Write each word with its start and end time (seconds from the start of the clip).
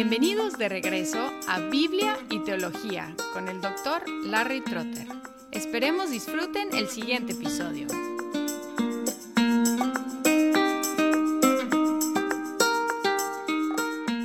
Bienvenidos 0.00 0.56
de 0.56 0.68
regreso 0.68 1.18
a 1.48 1.58
Biblia 1.58 2.16
y 2.30 2.38
Teología 2.44 3.16
con 3.32 3.48
el 3.48 3.60
doctor 3.60 4.08
Larry 4.26 4.60
Trotter. 4.60 5.08
Esperemos 5.50 6.12
disfruten 6.12 6.68
el 6.72 6.86
siguiente 6.86 7.32
episodio. 7.32 7.88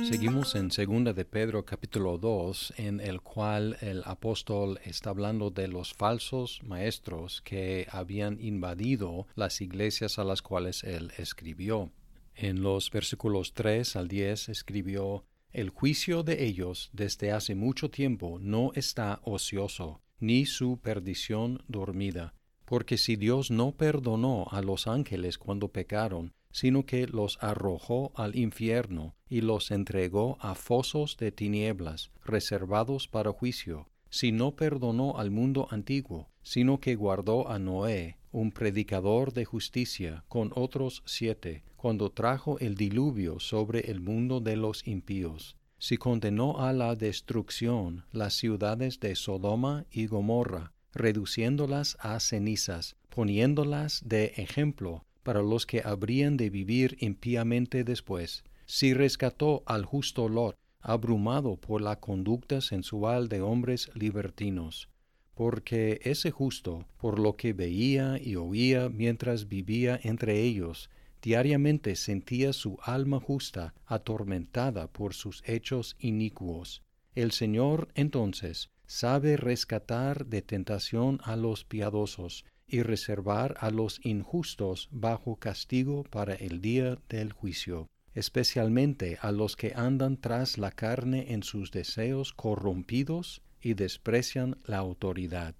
Seguimos 0.08 0.54
en 0.54 0.70
Segunda 0.70 1.12
de 1.12 1.24
Pedro 1.24 1.64
capítulo 1.64 2.18
2, 2.18 2.74
en 2.76 3.00
el 3.00 3.20
cual 3.20 3.76
el 3.80 4.02
apóstol 4.04 4.78
está 4.84 5.10
hablando 5.10 5.50
de 5.50 5.66
los 5.66 5.92
falsos 5.92 6.60
maestros 6.62 7.42
que 7.42 7.88
habían 7.90 8.40
invadido 8.40 9.26
las 9.34 9.60
iglesias 9.60 10.20
a 10.20 10.24
las 10.24 10.40
cuales 10.40 10.84
él 10.84 11.10
escribió. 11.18 11.90
En 12.36 12.62
los 12.62 12.92
versículos 12.92 13.54
3 13.54 13.96
al 13.96 14.06
10 14.06 14.50
escribió 14.50 15.24
el 15.54 15.70
juicio 15.70 16.24
de 16.24 16.44
ellos 16.44 16.90
desde 16.92 17.30
hace 17.30 17.54
mucho 17.54 17.88
tiempo 17.88 18.38
no 18.40 18.72
está 18.74 19.20
ocioso, 19.22 20.02
ni 20.18 20.46
su 20.46 20.78
perdición 20.78 21.62
dormida, 21.68 22.34
porque 22.64 22.98
si 22.98 23.14
Dios 23.14 23.50
no 23.52 23.72
perdonó 23.72 24.46
a 24.50 24.62
los 24.62 24.88
ángeles 24.88 25.38
cuando 25.38 25.68
pecaron, 25.68 26.34
sino 26.50 26.86
que 26.86 27.06
los 27.06 27.38
arrojó 27.40 28.12
al 28.16 28.36
infierno 28.36 29.14
y 29.28 29.42
los 29.42 29.70
entregó 29.70 30.38
a 30.40 30.56
fosos 30.56 31.16
de 31.16 31.30
tinieblas, 31.30 32.10
reservados 32.24 33.06
para 33.06 33.32
juicio, 33.32 33.88
si 34.10 34.32
no 34.32 34.56
perdonó 34.56 35.18
al 35.18 35.30
mundo 35.30 35.68
antiguo, 35.70 36.30
sino 36.42 36.80
que 36.80 36.96
guardó 36.96 37.48
a 37.48 37.58
Noé, 37.58 38.18
un 38.34 38.50
predicador 38.50 39.32
de 39.32 39.44
justicia, 39.44 40.24
con 40.26 40.50
otros 40.56 41.04
siete, 41.06 41.62
cuando 41.76 42.10
trajo 42.10 42.58
el 42.58 42.74
diluvio 42.74 43.38
sobre 43.38 43.92
el 43.92 44.00
mundo 44.00 44.40
de 44.40 44.56
los 44.56 44.84
impíos, 44.88 45.56
si 45.78 45.98
condenó 45.98 46.58
a 46.58 46.72
la 46.72 46.96
destrucción 46.96 48.04
las 48.10 48.34
ciudades 48.34 48.98
de 48.98 49.14
Sodoma 49.14 49.86
y 49.92 50.06
Gomorra, 50.06 50.72
reduciéndolas 50.92 51.96
a 52.00 52.18
cenizas, 52.18 52.96
poniéndolas 53.08 54.02
de 54.04 54.32
ejemplo 54.36 55.04
para 55.22 55.40
los 55.40 55.64
que 55.64 55.82
habrían 55.84 56.36
de 56.36 56.50
vivir 56.50 56.96
impíamente 56.98 57.84
después, 57.84 58.42
si 58.66 58.94
rescató 58.94 59.62
al 59.66 59.84
justo 59.84 60.28
Lot, 60.28 60.56
abrumado 60.80 61.56
por 61.56 61.80
la 61.80 62.00
conducta 62.00 62.60
sensual 62.60 63.28
de 63.28 63.42
hombres 63.42 63.92
libertinos, 63.94 64.88
porque 65.34 66.00
ese 66.04 66.30
justo, 66.30 66.86
por 66.98 67.18
lo 67.18 67.36
que 67.36 67.52
veía 67.52 68.18
y 68.22 68.36
oía 68.36 68.88
mientras 68.88 69.48
vivía 69.48 69.98
entre 70.02 70.42
ellos, 70.42 70.90
diariamente 71.22 71.96
sentía 71.96 72.52
su 72.52 72.78
alma 72.82 73.18
justa 73.18 73.74
atormentada 73.86 74.88
por 74.88 75.14
sus 75.14 75.42
hechos 75.46 75.96
inicuos. 75.98 76.82
El 77.14 77.32
Señor 77.32 77.88
entonces 77.94 78.70
sabe 78.86 79.36
rescatar 79.36 80.26
de 80.26 80.42
tentación 80.42 81.20
a 81.24 81.36
los 81.36 81.64
piadosos 81.64 82.44
y 82.66 82.82
reservar 82.82 83.56
a 83.60 83.70
los 83.70 84.00
injustos 84.04 84.88
bajo 84.90 85.36
castigo 85.36 86.04
para 86.04 86.34
el 86.34 86.60
día 86.60 86.98
del 87.08 87.32
juicio, 87.32 87.88
especialmente 88.14 89.18
a 89.20 89.32
los 89.32 89.56
que 89.56 89.72
andan 89.74 90.20
tras 90.20 90.58
la 90.58 90.70
carne 90.70 91.32
en 91.32 91.42
sus 91.42 91.70
deseos 91.70 92.32
corrompidos 92.32 93.42
y 93.64 93.74
desprecian 93.74 94.58
la 94.64 94.78
autoridad. 94.78 95.54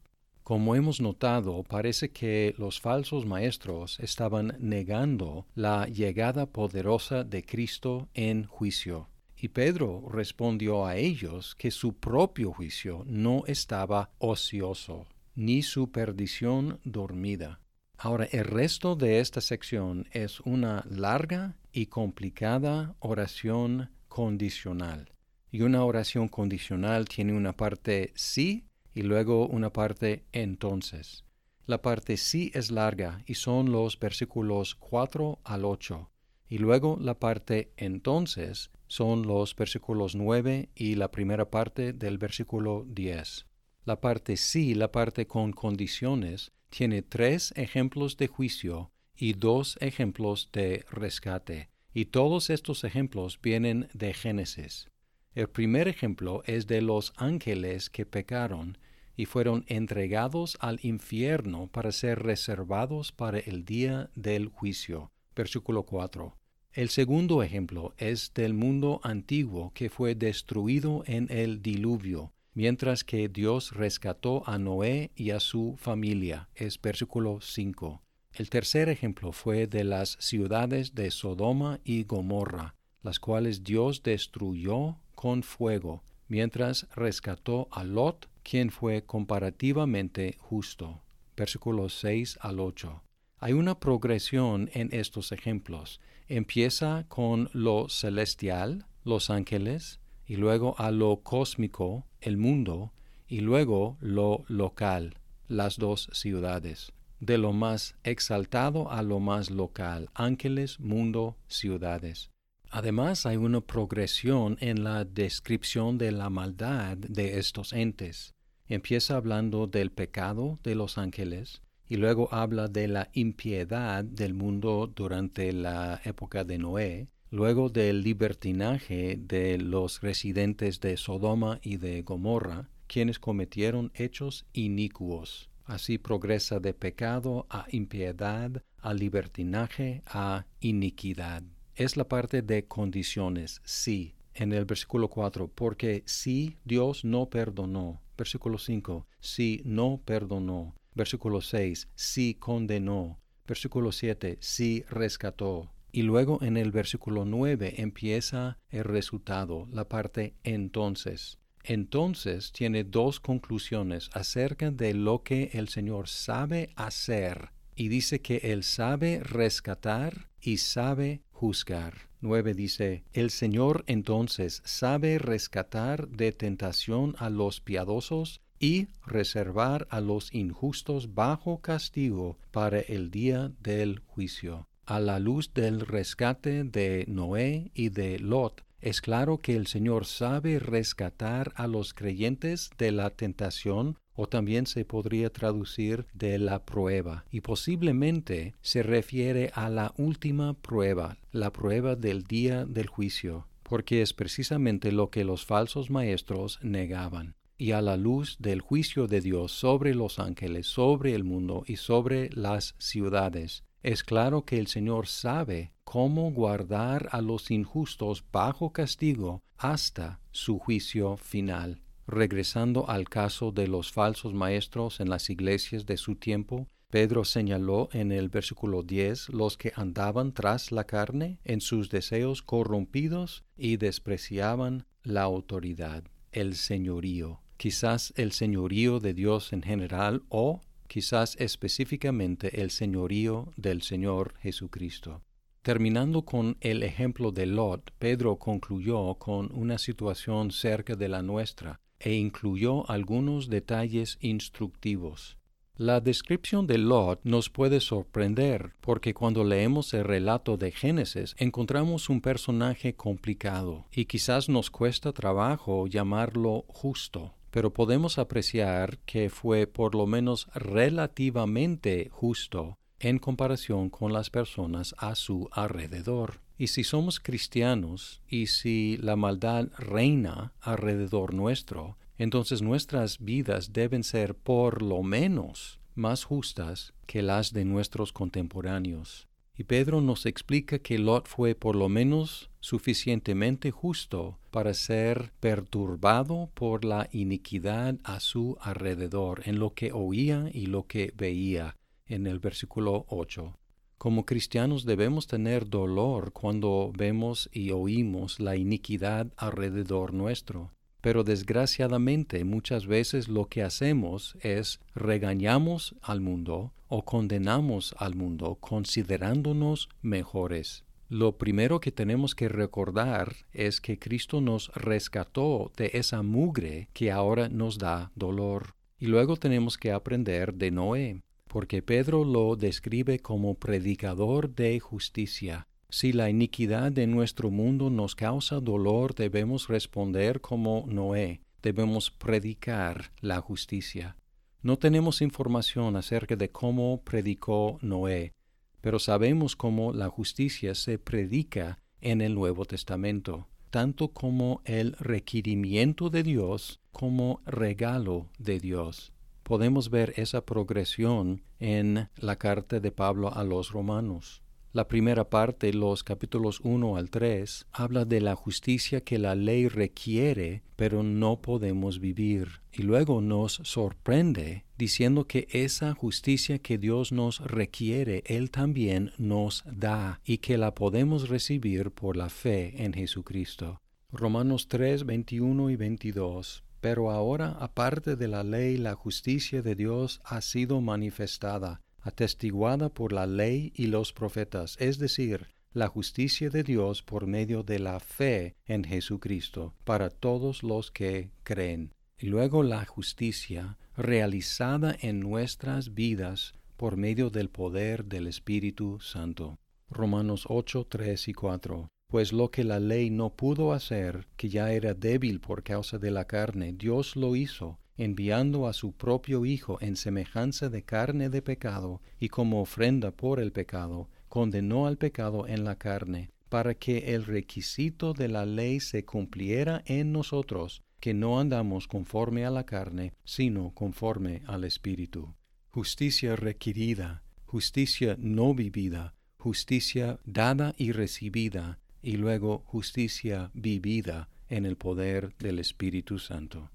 Como 0.44 0.76
hemos 0.76 1.00
notado, 1.00 1.62
parece 1.62 2.10
que 2.10 2.54
los 2.58 2.78
falsos 2.78 3.24
maestros 3.24 3.98
estaban 3.98 4.54
negando 4.60 5.46
la 5.54 5.86
llegada 5.86 6.44
poderosa 6.44 7.24
de 7.24 7.42
Cristo 7.42 8.08
en 8.12 8.44
juicio. 8.44 9.08
Y 9.38 9.48
Pedro 9.48 10.06
respondió 10.10 10.84
a 10.84 10.96
ellos 10.96 11.54
que 11.54 11.70
su 11.70 11.94
propio 11.94 12.52
juicio 12.52 13.04
no 13.06 13.44
estaba 13.46 14.10
ocioso, 14.18 15.06
ni 15.34 15.62
su 15.62 15.90
perdición 15.90 16.78
dormida. 16.84 17.60
Ahora, 17.96 18.26
el 18.30 18.44
resto 18.44 18.96
de 18.96 19.20
esta 19.20 19.40
sección 19.40 20.06
es 20.12 20.40
una 20.40 20.84
larga 20.90 21.56
y 21.72 21.86
complicada 21.86 22.96
oración 23.00 23.90
condicional. 24.08 25.13
Y 25.54 25.62
una 25.62 25.84
oración 25.84 26.26
condicional 26.26 27.04
tiene 27.04 27.32
una 27.32 27.56
parte 27.56 28.12
sí 28.16 28.66
y 28.92 29.02
luego 29.02 29.46
una 29.46 29.72
parte 29.72 30.24
entonces. 30.32 31.24
La 31.64 31.80
parte 31.80 32.16
sí 32.16 32.50
es 32.54 32.72
larga 32.72 33.22
y 33.24 33.34
son 33.34 33.70
los 33.70 34.00
versículos 34.00 34.74
4 34.74 35.38
al 35.44 35.64
8, 35.64 36.10
y 36.48 36.58
luego 36.58 36.98
la 37.00 37.20
parte 37.20 37.72
entonces 37.76 38.72
son 38.88 39.28
los 39.28 39.54
versículos 39.54 40.16
9 40.16 40.70
y 40.74 40.96
la 40.96 41.12
primera 41.12 41.48
parte 41.48 41.92
del 41.92 42.18
versículo 42.18 42.84
10. 42.88 43.46
La 43.84 44.00
parte 44.00 44.36
sí, 44.36 44.74
la 44.74 44.90
parte 44.90 45.28
con 45.28 45.52
condiciones, 45.52 46.50
tiene 46.68 47.02
tres 47.02 47.54
ejemplos 47.54 48.16
de 48.16 48.26
juicio 48.26 48.90
y 49.14 49.34
dos 49.34 49.78
ejemplos 49.80 50.50
de 50.52 50.84
rescate, 50.90 51.70
y 51.92 52.06
todos 52.06 52.50
estos 52.50 52.82
ejemplos 52.82 53.38
vienen 53.40 53.88
de 53.94 54.14
Génesis. 54.14 54.88
El 55.34 55.48
primer 55.48 55.88
ejemplo 55.88 56.42
es 56.46 56.68
de 56.68 56.80
los 56.80 57.12
ángeles 57.16 57.90
que 57.90 58.06
pecaron 58.06 58.78
y 59.16 59.26
fueron 59.26 59.64
entregados 59.66 60.56
al 60.60 60.78
infierno 60.82 61.66
para 61.66 61.90
ser 61.90 62.22
reservados 62.22 63.10
para 63.10 63.40
el 63.40 63.64
día 63.64 64.10
del 64.14 64.46
juicio. 64.46 65.10
Versículo 65.34 65.82
4. 65.82 66.36
El 66.72 66.88
segundo 66.88 67.42
ejemplo 67.42 67.94
es 67.98 68.32
del 68.34 68.54
mundo 68.54 69.00
antiguo 69.02 69.72
que 69.74 69.90
fue 69.90 70.14
destruido 70.14 71.02
en 71.06 71.26
el 71.30 71.62
diluvio, 71.62 72.32
mientras 72.52 73.02
que 73.02 73.28
Dios 73.28 73.72
rescató 73.72 74.48
a 74.48 74.58
Noé 74.58 75.10
y 75.16 75.30
a 75.30 75.40
su 75.40 75.74
familia. 75.78 76.48
Es 76.54 76.80
versículo 76.80 77.40
5. 77.40 78.02
El 78.32 78.50
tercer 78.50 78.88
ejemplo 78.88 79.32
fue 79.32 79.66
de 79.66 79.82
las 79.82 80.16
ciudades 80.20 80.94
de 80.94 81.10
Sodoma 81.10 81.80
y 81.84 82.04
Gomorra, 82.04 82.74
las 83.04 83.20
cuales 83.20 83.62
Dios 83.62 84.02
destruyó 84.02 84.96
con 85.14 85.44
fuego, 85.44 86.02
mientras 86.26 86.88
rescató 86.96 87.68
a 87.70 87.84
Lot, 87.84 88.28
quien 88.42 88.70
fue 88.70 89.04
comparativamente 89.04 90.36
justo. 90.40 91.02
Versículos 91.36 91.98
6 92.00 92.38
al 92.40 92.58
8. 92.58 93.02
Hay 93.38 93.52
una 93.52 93.78
progresión 93.78 94.70
en 94.72 94.88
estos 94.92 95.32
ejemplos. 95.32 96.00
Empieza 96.28 97.04
con 97.08 97.50
lo 97.52 97.88
celestial, 97.88 98.86
los 99.04 99.28
ángeles, 99.28 100.00
y 100.26 100.36
luego 100.36 100.74
a 100.78 100.90
lo 100.90 101.20
cósmico, 101.22 102.06
el 102.22 102.38
mundo, 102.38 102.92
y 103.28 103.40
luego 103.40 103.98
lo 104.00 104.44
local, 104.48 105.18
las 105.46 105.76
dos 105.76 106.08
ciudades. 106.12 106.92
De 107.20 107.36
lo 107.36 107.52
más 107.52 107.96
exaltado 108.02 108.90
a 108.90 109.02
lo 109.02 109.20
más 109.20 109.50
local, 109.50 110.08
ángeles, 110.14 110.80
mundo, 110.80 111.36
ciudades. 111.48 112.30
Además 112.76 113.24
hay 113.24 113.36
una 113.36 113.60
progresión 113.60 114.56
en 114.58 114.82
la 114.82 115.04
descripción 115.04 115.96
de 115.96 116.10
la 116.10 116.28
maldad 116.28 116.96
de 116.96 117.38
estos 117.38 117.72
entes. 117.72 118.34
Empieza 118.66 119.14
hablando 119.14 119.68
del 119.68 119.92
pecado 119.92 120.58
de 120.64 120.74
los 120.74 120.98
ángeles 120.98 121.62
y 121.88 121.98
luego 121.98 122.34
habla 122.34 122.66
de 122.66 122.88
la 122.88 123.10
impiedad 123.12 124.04
del 124.04 124.34
mundo 124.34 124.92
durante 124.92 125.52
la 125.52 126.00
época 126.02 126.42
de 126.42 126.58
Noé, 126.58 127.06
luego 127.30 127.68
del 127.68 128.02
libertinaje 128.02 129.20
de 129.20 129.56
los 129.56 130.00
residentes 130.00 130.80
de 130.80 130.96
Sodoma 130.96 131.60
y 131.62 131.76
de 131.76 132.02
Gomorra, 132.02 132.70
quienes 132.88 133.20
cometieron 133.20 133.92
hechos 133.94 134.46
inicuos. 134.52 135.48
Así 135.64 135.96
progresa 135.96 136.58
de 136.58 136.74
pecado 136.74 137.46
a 137.50 137.66
impiedad, 137.70 138.64
a 138.78 138.94
libertinaje, 138.94 140.02
a 140.06 140.46
iniquidad 140.58 141.44
es 141.76 141.96
la 141.96 142.08
parte 142.08 142.42
de 142.42 142.66
condiciones, 142.66 143.60
sí, 143.64 144.14
en 144.34 144.52
el 144.52 144.64
versículo 144.64 145.08
4, 145.08 145.48
porque 145.48 146.02
si 146.06 146.56
Dios 146.64 147.04
no 147.04 147.30
perdonó, 147.30 148.02
versículo 148.16 148.58
5, 148.58 149.06
si 149.20 149.62
no 149.64 150.00
perdonó, 150.04 150.74
versículo 150.94 151.40
6, 151.40 151.88
si 151.94 152.34
condenó, 152.34 153.20
versículo 153.46 153.92
7, 153.92 154.38
si 154.40 154.82
rescató. 154.88 155.70
Y 155.92 156.02
luego 156.02 156.42
en 156.42 156.56
el 156.56 156.72
versículo 156.72 157.24
9 157.24 157.74
empieza 157.78 158.58
el 158.70 158.84
resultado, 158.84 159.68
la 159.70 159.88
parte 159.88 160.34
entonces. 160.42 161.38
Entonces 161.62 162.52
tiene 162.52 162.84
dos 162.84 163.20
conclusiones 163.20 164.10
acerca 164.12 164.70
de 164.70 164.92
lo 164.92 165.22
que 165.22 165.50
el 165.54 165.68
Señor 165.68 166.08
sabe 166.08 166.70
hacer. 166.76 167.50
Y 167.76 167.88
dice 167.88 168.20
que 168.20 168.36
Él 168.36 168.62
sabe 168.64 169.20
rescatar 169.20 170.28
y 170.40 170.58
sabe 170.58 171.22
juzgar. 171.44 171.92
9 172.22 172.54
dice, 172.54 173.04
El 173.12 173.28
Señor 173.28 173.84
entonces 173.86 174.62
sabe 174.64 175.18
rescatar 175.18 176.08
de 176.08 176.32
tentación 176.32 177.14
a 177.18 177.28
los 177.28 177.60
piadosos 177.60 178.40
y 178.58 178.88
reservar 179.04 179.86
a 179.90 180.00
los 180.00 180.32
injustos 180.32 181.14
bajo 181.14 181.60
castigo 181.60 182.38
para 182.50 182.80
el 182.80 183.10
día 183.10 183.52
del 183.60 183.98
juicio. 184.06 184.68
A 184.86 185.00
la 185.00 185.18
luz 185.18 185.52
del 185.52 185.80
rescate 185.80 186.64
de 186.64 187.04
Noé 187.08 187.70
y 187.74 187.90
de 187.90 188.18
Lot, 188.20 188.64
Es 188.84 189.00
claro 189.00 189.38
que 189.38 189.56
el 189.56 189.66
Señor 189.66 190.04
sabe 190.04 190.58
rescatar 190.58 191.54
a 191.56 191.66
los 191.66 191.94
creyentes 191.94 192.68
de 192.76 192.92
la 192.92 193.08
tentación 193.08 193.98
o 194.12 194.28
también 194.28 194.66
se 194.66 194.84
podría 194.84 195.32
traducir 195.32 196.04
de 196.12 196.38
la 196.38 196.66
prueba, 196.66 197.24
y 197.30 197.40
posiblemente 197.40 198.54
se 198.60 198.82
refiere 198.82 199.50
a 199.54 199.70
la 199.70 199.94
última 199.96 200.52
prueba, 200.52 201.16
la 201.32 201.50
prueba 201.50 201.96
del 201.96 202.24
día 202.24 202.66
del 202.66 202.88
juicio, 202.88 203.48
porque 203.62 204.02
es 204.02 204.12
precisamente 204.12 204.92
lo 204.92 205.08
que 205.08 205.24
los 205.24 205.46
falsos 205.46 205.88
maestros 205.88 206.58
negaban. 206.62 207.36
Y 207.56 207.70
a 207.70 207.80
la 207.80 207.96
luz 207.96 208.36
del 208.38 208.60
juicio 208.60 209.06
de 209.06 209.22
Dios 209.22 209.52
sobre 209.52 209.94
los 209.94 210.18
ángeles, 210.18 210.66
sobre 210.66 211.14
el 211.14 211.24
mundo 211.24 211.64
y 211.66 211.76
sobre 211.76 212.28
las 212.34 212.74
ciudades, 212.76 213.64
es 213.82 214.04
claro 214.04 214.44
que 214.44 214.58
el 214.58 214.66
Señor 214.66 215.06
sabe 215.06 215.73
cómo 215.94 216.32
guardar 216.32 217.08
a 217.12 217.22
los 217.22 217.52
injustos 217.52 218.24
bajo 218.32 218.72
castigo 218.72 219.44
hasta 219.56 220.18
su 220.32 220.58
juicio 220.58 221.16
final. 221.16 221.82
Regresando 222.08 222.90
al 222.90 223.08
caso 223.08 223.52
de 223.52 223.68
los 223.68 223.92
falsos 223.92 224.34
maestros 224.34 224.98
en 224.98 225.08
las 225.08 225.30
iglesias 225.30 225.86
de 225.86 225.96
su 225.96 226.16
tiempo, 226.16 226.66
Pedro 226.90 227.24
señaló 227.24 227.90
en 227.92 228.10
el 228.10 228.28
versículo 228.28 228.82
10 228.82 229.28
los 229.28 229.56
que 229.56 229.72
andaban 229.76 230.32
tras 230.32 230.72
la 230.72 230.82
carne 230.82 231.38
en 231.44 231.60
sus 231.60 231.90
deseos 231.90 232.42
corrompidos 232.42 233.44
y 233.56 233.76
despreciaban 233.76 234.86
la 235.04 235.22
autoridad, 235.22 236.02
el 236.32 236.56
señorío, 236.56 237.40
quizás 237.56 238.12
el 238.16 238.32
señorío 238.32 238.98
de 238.98 239.14
Dios 239.14 239.52
en 239.52 239.62
general 239.62 240.24
o 240.28 240.60
quizás 240.88 241.36
específicamente 241.38 242.62
el 242.62 242.72
señorío 242.72 243.52
del 243.56 243.82
Señor 243.82 244.34
Jesucristo. 244.40 245.22
Terminando 245.64 246.26
con 246.26 246.58
el 246.60 246.82
ejemplo 246.82 247.32
de 247.32 247.46
Lot, 247.46 247.90
Pedro 247.98 248.36
concluyó 248.36 249.14
con 249.14 249.50
una 249.54 249.78
situación 249.78 250.50
cerca 250.50 250.94
de 250.94 251.08
la 251.08 251.22
nuestra, 251.22 251.80
e 251.98 252.12
incluyó 252.12 252.86
algunos 252.90 253.48
detalles 253.48 254.18
instructivos. 254.20 255.38
La 255.74 256.02
descripción 256.02 256.66
de 256.66 256.76
Lot 256.76 257.20
nos 257.24 257.48
puede 257.48 257.80
sorprender 257.80 258.74
porque 258.82 259.14
cuando 259.14 259.42
leemos 259.42 259.94
el 259.94 260.04
relato 260.04 260.58
de 260.58 260.70
Génesis 260.70 261.34
encontramos 261.38 262.10
un 262.10 262.20
personaje 262.20 262.94
complicado 262.94 263.86
y 263.90 264.04
quizás 264.04 264.50
nos 264.50 264.70
cuesta 264.70 265.12
trabajo 265.12 265.86
llamarlo 265.86 266.66
justo, 266.68 267.32
pero 267.50 267.72
podemos 267.72 268.18
apreciar 268.18 268.98
que 269.06 269.30
fue 269.30 269.66
por 269.66 269.94
lo 269.94 270.06
menos 270.06 270.46
relativamente 270.52 272.10
justo 272.10 272.76
en 273.00 273.18
comparación 273.18 273.90
con 273.90 274.12
las 274.12 274.30
personas 274.30 274.94
a 274.98 275.14
su 275.14 275.48
alrededor. 275.52 276.40
Y 276.56 276.68
si 276.68 276.84
somos 276.84 277.20
cristianos 277.20 278.22
y 278.28 278.46
si 278.46 278.96
la 278.98 279.16
maldad 279.16 279.68
reina 279.76 280.52
alrededor 280.60 281.34
nuestro, 281.34 281.96
entonces 282.16 282.62
nuestras 282.62 283.18
vidas 283.18 283.72
deben 283.72 284.04
ser 284.04 284.34
por 284.34 284.82
lo 284.82 285.02
menos 285.02 285.80
más 285.94 286.24
justas 286.24 286.94
que 287.06 287.22
las 287.22 287.52
de 287.52 287.64
nuestros 287.64 288.12
contemporáneos. 288.12 289.28
Y 289.56 289.64
Pedro 289.64 290.00
nos 290.00 290.26
explica 290.26 290.80
que 290.80 290.98
Lot 290.98 291.28
fue 291.28 291.54
por 291.54 291.76
lo 291.76 291.88
menos 291.88 292.50
suficientemente 292.58 293.70
justo 293.70 294.38
para 294.50 294.74
ser 294.74 295.32
perturbado 295.38 296.50
por 296.54 296.84
la 296.84 297.08
iniquidad 297.12 297.96
a 298.02 298.18
su 298.18 298.56
alrededor 298.60 299.42
en 299.44 299.60
lo 299.60 299.74
que 299.74 299.92
oía 299.92 300.50
y 300.52 300.66
lo 300.66 300.86
que 300.86 301.12
veía 301.16 301.76
en 302.06 302.26
el 302.26 302.38
versículo 302.38 303.06
8. 303.08 303.56
Como 303.98 304.26
cristianos 304.26 304.84
debemos 304.84 305.26
tener 305.26 305.68
dolor 305.68 306.32
cuando 306.32 306.92
vemos 306.96 307.48
y 307.52 307.70
oímos 307.70 308.40
la 308.40 308.56
iniquidad 308.56 309.32
alrededor 309.36 310.12
nuestro. 310.12 310.72
Pero 311.00 311.22
desgraciadamente 311.22 312.44
muchas 312.44 312.86
veces 312.86 313.28
lo 313.28 313.46
que 313.46 313.62
hacemos 313.62 314.36
es 314.40 314.80
regañamos 314.94 315.94
al 316.02 316.20
mundo 316.20 316.72
o 316.88 317.04
condenamos 317.04 317.94
al 317.98 318.14
mundo 318.14 318.56
considerándonos 318.56 319.88
mejores. 320.02 320.84
Lo 321.08 321.36
primero 321.36 321.80
que 321.80 321.92
tenemos 321.92 322.34
que 322.34 322.48
recordar 322.48 323.36
es 323.52 323.80
que 323.80 323.98
Cristo 323.98 324.40
nos 324.40 324.68
rescató 324.74 325.72
de 325.76 325.90
esa 325.94 326.22
mugre 326.22 326.88
que 326.92 327.12
ahora 327.12 327.48
nos 327.48 327.78
da 327.78 328.10
dolor. 328.14 328.74
Y 328.98 329.06
luego 329.06 329.36
tenemos 329.36 329.76
que 329.76 329.92
aprender 329.92 330.54
de 330.54 330.70
Noé 330.70 331.23
porque 331.54 331.82
Pedro 331.82 332.24
lo 332.24 332.56
describe 332.56 333.20
como 333.20 333.54
predicador 333.54 334.56
de 334.56 334.80
justicia. 334.80 335.68
Si 335.88 336.12
la 336.12 336.28
iniquidad 336.28 336.90
de 336.90 337.06
nuestro 337.06 337.48
mundo 337.48 337.90
nos 337.90 338.16
causa 338.16 338.58
dolor, 338.58 339.14
debemos 339.14 339.68
responder 339.68 340.40
como 340.40 340.84
Noé, 340.88 341.42
debemos 341.62 342.10
predicar 342.10 343.12
la 343.20 343.40
justicia. 343.40 344.16
No 344.62 344.78
tenemos 344.78 345.22
información 345.22 345.94
acerca 345.94 346.34
de 346.34 346.50
cómo 346.50 347.02
predicó 347.04 347.78
Noé, 347.82 348.32
pero 348.80 348.98
sabemos 348.98 349.54
cómo 349.54 349.92
la 349.92 350.08
justicia 350.08 350.74
se 350.74 350.98
predica 350.98 351.78
en 352.00 352.20
el 352.20 352.34
Nuevo 352.34 352.64
Testamento, 352.64 353.46
tanto 353.70 354.08
como 354.08 354.60
el 354.64 354.94
requerimiento 354.94 356.10
de 356.10 356.24
Dios 356.24 356.80
como 356.90 357.42
regalo 357.46 358.28
de 358.38 358.58
Dios 358.58 359.14
podemos 359.44 359.90
ver 359.90 360.14
esa 360.16 360.44
progresión 360.44 361.42
en 361.60 362.08
la 362.16 362.36
carta 362.36 362.80
de 362.80 362.90
Pablo 362.90 363.32
a 363.32 363.44
los 363.44 363.70
romanos. 363.70 364.42
La 364.74 364.88
primera 364.88 365.30
parte, 365.30 365.72
los 365.72 366.02
capítulos 366.02 366.58
1 366.64 366.96
al 366.96 367.08
3, 367.08 367.66
habla 367.70 368.04
de 368.04 368.20
la 368.20 368.34
justicia 368.34 369.02
que 369.02 369.20
la 369.20 369.36
ley 369.36 369.68
requiere, 369.68 370.64
pero 370.74 371.04
no 371.04 371.40
podemos 371.40 372.00
vivir. 372.00 372.60
Y 372.72 372.82
luego 372.82 373.20
nos 373.20 373.60
sorprende 373.62 374.64
diciendo 374.76 375.28
que 375.28 375.46
esa 375.52 375.94
justicia 375.94 376.58
que 376.58 376.76
Dios 376.76 377.12
nos 377.12 377.38
requiere, 377.38 378.24
Él 378.26 378.50
también 378.50 379.12
nos 379.16 379.62
da 379.64 380.20
y 380.24 380.38
que 380.38 380.58
la 380.58 380.74
podemos 380.74 381.28
recibir 381.28 381.92
por 381.92 382.16
la 382.16 382.28
fe 382.28 382.82
en 382.82 382.94
Jesucristo. 382.94 383.80
Romanos 384.10 384.66
3, 384.66 385.06
21 385.06 385.70
y 385.70 385.76
22. 385.76 386.64
Pero 386.84 387.10
ahora, 387.10 387.56
aparte 387.60 388.14
de 388.14 388.28
la 388.28 388.44
ley, 388.44 388.76
la 388.76 388.92
justicia 388.92 389.62
de 389.62 389.74
Dios 389.74 390.20
ha 390.22 390.42
sido 390.42 390.82
manifestada, 390.82 391.80
atestiguada 392.02 392.90
por 392.90 393.14
la 393.14 393.26
ley 393.26 393.72
y 393.74 393.86
los 393.86 394.12
profetas, 394.12 394.76
es 394.78 394.98
decir, 394.98 395.46
la 395.72 395.88
justicia 395.88 396.50
de 396.50 396.62
Dios 396.62 397.02
por 397.02 397.26
medio 397.26 397.62
de 397.62 397.78
la 397.78 398.00
fe 398.00 398.56
en 398.66 398.84
Jesucristo, 398.84 399.74
para 399.84 400.10
todos 400.10 400.62
los 400.62 400.90
que 400.90 401.30
creen. 401.42 401.94
Y 402.18 402.26
luego 402.26 402.62
la 402.62 402.84
justicia 402.84 403.78
realizada 403.96 404.94
en 405.00 405.20
nuestras 405.20 405.94
vidas 405.94 406.52
por 406.76 406.98
medio 406.98 407.30
del 407.30 407.48
poder 407.48 408.04
del 408.04 408.26
Espíritu 408.26 409.00
Santo. 409.00 409.58
Romanos 409.88 410.44
8, 410.50 410.86
3 410.90 411.28
y 411.28 411.32
4 411.32 411.93
pues 412.14 412.32
lo 412.32 412.52
que 412.52 412.62
la 412.62 412.78
ley 412.78 413.10
no 413.10 413.30
pudo 413.30 413.72
hacer, 413.72 414.28
que 414.36 414.48
ya 414.48 414.70
era 414.70 414.94
débil 414.94 415.40
por 415.40 415.64
causa 415.64 415.98
de 415.98 416.12
la 416.12 416.26
carne, 416.26 416.72
Dios 416.72 417.16
lo 417.16 417.34
hizo, 417.34 417.80
enviando 417.96 418.68
a 418.68 418.72
su 418.72 418.92
propio 418.92 419.44
Hijo 419.44 419.78
en 419.80 419.96
semejanza 419.96 420.68
de 420.68 420.84
carne 420.84 421.28
de 421.28 421.42
pecado, 421.42 422.02
y 422.20 422.28
como 422.28 422.60
ofrenda 422.60 423.10
por 423.10 423.40
el 423.40 423.50
pecado, 423.50 424.10
condenó 424.28 424.86
al 424.86 424.96
pecado 424.96 425.48
en 425.48 425.64
la 425.64 425.74
carne, 425.74 426.30
para 426.48 426.74
que 426.74 427.16
el 427.16 427.24
requisito 427.24 428.12
de 428.12 428.28
la 428.28 428.46
ley 428.46 428.78
se 428.78 429.04
cumpliera 429.04 429.82
en 429.84 430.12
nosotros, 430.12 430.84
que 431.00 431.14
no 431.14 431.40
andamos 431.40 431.88
conforme 431.88 432.44
a 432.44 432.52
la 432.52 432.64
carne, 432.64 433.14
sino 433.24 433.74
conforme 433.74 434.42
al 434.46 434.62
Espíritu. 434.62 435.34
Justicia 435.72 436.36
requerida, 436.36 437.24
justicia 437.44 438.14
no 438.20 438.54
vivida, 438.54 439.16
justicia 439.36 440.20
dada 440.24 440.74
y 440.78 440.92
recibida, 440.92 441.80
y 442.04 442.18
luego 442.18 442.62
justicia 442.66 443.50
vivida 443.54 444.28
en 444.48 444.66
el 444.66 444.76
poder 444.76 445.34
del 445.38 445.58
Espíritu 445.58 446.18
Santo. 446.18 446.70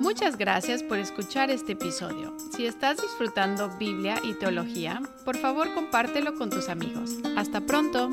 Muchas 0.00 0.36
gracias 0.36 0.82
por 0.82 0.98
escuchar 0.98 1.50
este 1.50 1.72
episodio. 1.72 2.36
Si 2.54 2.66
estás 2.66 3.00
disfrutando 3.00 3.76
Biblia 3.78 4.20
y 4.22 4.34
teología, 4.34 5.00
por 5.24 5.36
favor 5.36 5.72
compártelo 5.74 6.34
con 6.34 6.50
tus 6.50 6.68
amigos. 6.68 7.10
Hasta 7.36 7.60
pronto. 7.60 8.10